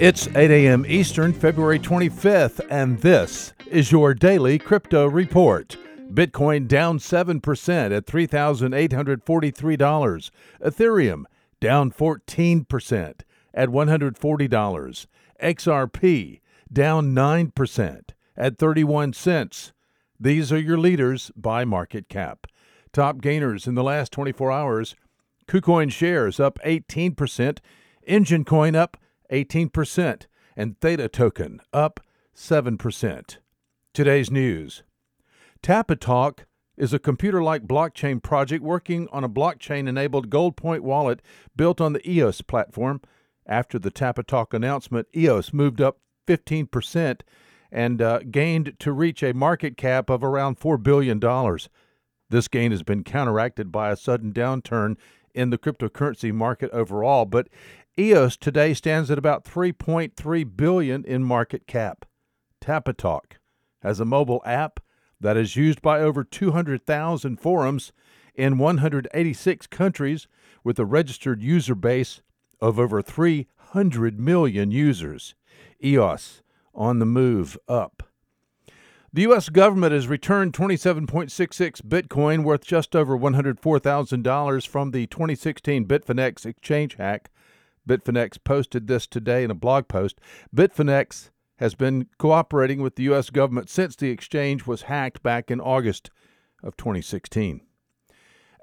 It's 0.00 0.26
8 0.28 0.50
a.m. 0.50 0.86
Eastern, 0.88 1.34
February 1.34 1.78
25th, 1.78 2.62
and 2.70 2.98
this 3.02 3.52
is 3.66 3.92
your 3.92 4.14
daily 4.14 4.58
crypto 4.58 5.06
report. 5.06 5.76
Bitcoin 6.10 6.66
down 6.66 6.98
7% 6.98 7.94
at 7.94 8.06
$3,843. 8.06 10.30
Ethereum 10.64 11.24
down 11.60 11.92
14% 11.92 13.20
at 13.52 13.68
$140. 13.68 15.06
XRP 15.42 16.40
down 16.72 17.14
9% 17.14 18.00
at 18.38 18.56
31 18.56 19.12
cents. 19.12 19.72
These 20.18 20.50
are 20.50 20.58
your 20.58 20.78
leaders 20.78 21.30
by 21.36 21.66
market 21.66 22.08
cap. 22.08 22.46
Top 22.94 23.20
gainers 23.20 23.66
in 23.66 23.74
the 23.74 23.84
last 23.84 24.12
24 24.12 24.50
hours 24.50 24.96
KuCoin 25.46 25.92
shares 25.92 26.40
up 26.40 26.58
18%, 26.64 27.58
Enjin 28.08 28.46
Coin 28.46 28.74
up 28.74 28.96
18%, 29.30 30.26
and 30.56 30.78
Theta 30.80 31.08
Token 31.08 31.60
up 31.72 32.00
7%. 32.34 33.36
Today's 33.92 34.30
news 34.30 34.82
Tapatalk 35.62 36.40
is 36.76 36.94
a 36.94 36.98
computer 36.98 37.42
like 37.42 37.66
blockchain 37.66 38.22
project 38.22 38.62
working 38.62 39.06
on 39.12 39.22
a 39.22 39.28
blockchain 39.28 39.86
enabled 39.88 40.30
gold 40.30 40.56
point 40.56 40.82
wallet 40.82 41.20
built 41.54 41.80
on 41.80 41.92
the 41.92 42.10
EOS 42.10 42.40
platform. 42.40 43.00
After 43.46 43.78
the 43.78 43.90
Tapatalk 43.90 44.54
announcement, 44.54 45.08
EOS 45.14 45.52
moved 45.52 45.80
up 45.80 45.98
15% 46.26 47.20
and 47.72 48.00
uh, 48.00 48.20
gained 48.30 48.76
to 48.78 48.92
reach 48.92 49.22
a 49.22 49.34
market 49.34 49.76
cap 49.76 50.08
of 50.08 50.24
around 50.24 50.58
$4 50.58 50.82
billion. 50.82 51.20
This 52.30 52.48
gain 52.48 52.70
has 52.70 52.82
been 52.82 53.04
counteracted 53.04 53.70
by 53.70 53.90
a 53.90 53.96
sudden 53.96 54.32
downturn 54.32 54.96
in 55.34 55.50
the 55.50 55.58
cryptocurrency 55.58 56.32
market 56.32 56.70
overall, 56.72 57.24
but 57.24 57.48
EOS 57.98 58.36
today 58.36 58.74
stands 58.74 59.10
at 59.10 59.18
about 59.18 59.44
3.3 59.44 60.56
billion 60.56 61.04
in 61.04 61.24
market 61.24 61.66
cap. 61.66 62.04
Tapatalk 62.60 63.38
has 63.82 64.00
a 64.00 64.04
mobile 64.04 64.42
app 64.44 64.80
that 65.20 65.36
is 65.36 65.56
used 65.56 65.82
by 65.82 66.00
over 66.00 66.24
200,000 66.24 67.36
forums 67.40 67.92
in 68.34 68.58
186 68.58 69.66
countries 69.66 70.28
with 70.64 70.78
a 70.78 70.84
registered 70.84 71.42
user 71.42 71.74
base 71.74 72.22
of 72.60 72.78
over 72.78 73.02
300 73.02 74.18
million 74.18 74.70
users. 74.70 75.34
EOS 75.82 76.42
on 76.74 76.98
the 76.98 77.06
move 77.06 77.58
up. 77.68 78.09
The 79.12 79.22
U.S. 79.22 79.48
government 79.48 79.92
has 79.92 80.06
returned 80.06 80.52
27.66 80.52 81.82
Bitcoin 81.82 82.44
worth 82.44 82.64
just 82.64 82.94
over 82.94 83.18
$104,000 83.18 84.68
from 84.68 84.92
the 84.92 85.08
2016 85.08 85.84
Bitfinex 85.84 86.46
exchange 86.46 86.94
hack. 86.94 87.28
Bitfinex 87.88 88.38
posted 88.44 88.86
this 88.86 89.08
today 89.08 89.42
in 89.42 89.50
a 89.50 89.54
blog 89.54 89.88
post. 89.88 90.20
Bitfinex 90.54 91.30
has 91.56 91.74
been 91.74 92.06
cooperating 92.18 92.82
with 92.82 92.94
the 92.94 93.02
U.S. 93.04 93.30
government 93.30 93.68
since 93.68 93.96
the 93.96 94.10
exchange 94.10 94.64
was 94.64 94.82
hacked 94.82 95.24
back 95.24 95.50
in 95.50 95.60
August 95.60 96.12
of 96.62 96.76
2016. 96.76 97.62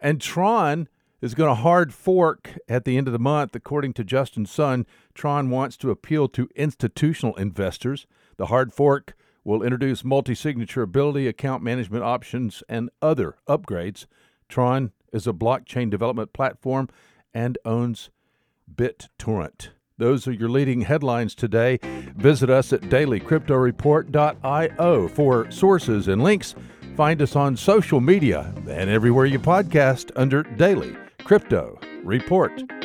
And 0.01 0.21
Tron 0.21 0.87
is 1.19 1.35
going 1.35 1.49
to 1.49 1.55
hard 1.55 1.93
fork 1.93 2.57
at 2.69 2.85
the 2.85 2.97
end 2.97 3.07
of 3.07 3.13
the 3.13 3.19
month, 3.19 3.53
according 3.53 3.91
to 3.95 4.05
Justin 4.05 4.45
Sun. 4.45 4.85
Tron 5.13 5.49
wants 5.49 5.75
to 5.75 5.91
appeal 5.91 6.29
to 6.29 6.47
institutional 6.55 7.35
investors. 7.35 8.07
The 8.37 8.45
hard 8.45 8.71
fork 8.71 9.13
will 9.47 9.63
introduce 9.63 10.03
multi 10.03 10.35
signature 10.35 10.81
ability, 10.81 11.25
account 11.25 11.63
management 11.63 12.03
options, 12.03 12.61
and 12.67 12.89
other 13.01 13.37
upgrades. 13.47 14.05
Tron 14.49 14.91
is 15.13 15.25
a 15.25 15.31
blockchain 15.31 15.89
development 15.89 16.33
platform 16.33 16.89
and 17.33 17.57
owns 17.63 18.09
BitTorrent. 18.75 19.69
Those 19.97 20.27
are 20.27 20.33
your 20.33 20.49
leading 20.49 20.81
headlines 20.81 21.33
today. 21.33 21.79
Visit 22.17 22.49
us 22.49 22.73
at 22.73 22.81
dailycryptoreport.io 22.81 25.07
for 25.07 25.49
sources 25.49 26.09
and 26.09 26.21
links. 26.21 26.53
Find 26.97 27.21
us 27.21 27.37
on 27.37 27.55
social 27.55 28.01
media 28.01 28.53
and 28.67 28.89
everywhere 28.89 29.25
you 29.25 29.39
podcast 29.39 30.11
under 30.17 30.43
Daily 30.43 30.93
Crypto 31.23 31.79
Report. 32.03 32.76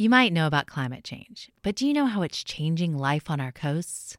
You 0.00 0.08
might 0.08 0.32
know 0.32 0.46
about 0.46 0.66
climate 0.66 1.04
change, 1.04 1.50
but 1.60 1.74
do 1.74 1.86
you 1.86 1.92
know 1.92 2.06
how 2.06 2.22
it's 2.22 2.42
changing 2.42 2.96
life 2.96 3.28
on 3.28 3.38
our 3.38 3.52
coasts? 3.52 4.16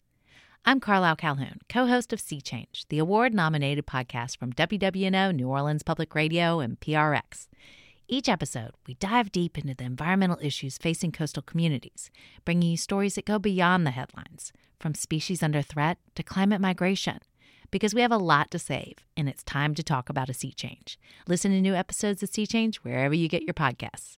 I'm 0.63 0.79
Carlisle 0.79 1.15
Calhoun, 1.15 1.61
co 1.67 1.87
host 1.87 2.13
of 2.13 2.21
Sea 2.21 2.39
Change, 2.39 2.85
the 2.89 2.99
award 2.99 3.33
nominated 3.33 3.87
podcast 3.87 4.37
from 4.37 4.53
WWNO, 4.53 5.33
New 5.33 5.49
Orleans 5.49 5.81
Public 5.81 6.13
Radio, 6.13 6.59
and 6.59 6.79
PRX. 6.79 7.47
Each 8.07 8.29
episode, 8.29 8.73
we 8.85 8.93
dive 8.93 9.31
deep 9.31 9.57
into 9.57 9.73
the 9.73 9.85
environmental 9.85 10.37
issues 10.39 10.77
facing 10.77 11.11
coastal 11.11 11.41
communities, 11.41 12.11
bringing 12.45 12.69
you 12.69 12.77
stories 12.77 13.15
that 13.15 13.25
go 13.25 13.39
beyond 13.39 13.87
the 13.87 13.89
headlines, 13.89 14.53
from 14.79 14.93
species 14.93 15.41
under 15.41 15.63
threat 15.63 15.97
to 16.13 16.21
climate 16.21 16.61
migration. 16.61 17.21
Because 17.71 17.95
we 17.95 18.01
have 18.01 18.11
a 18.11 18.17
lot 18.17 18.51
to 18.51 18.59
save, 18.59 18.97
and 19.17 19.27
it's 19.27 19.41
time 19.41 19.73
to 19.73 19.81
talk 19.81 20.09
about 20.09 20.29
a 20.29 20.33
sea 20.35 20.51
change. 20.51 20.99
Listen 21.27 21.49
to 21.49 21.59
new 21.59 21.73
episodes 21.73 22.21
of 22.21 22.29
Sea 22.29 22.45
Change 22.45 22.77
wherever 22.83 23.15
you 23.15 23.27
get 23.27 23.41
your 23.41 23.55
podcasts. 23.55 24.09